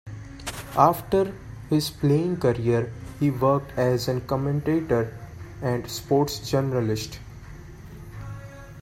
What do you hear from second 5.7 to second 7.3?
sports journalist.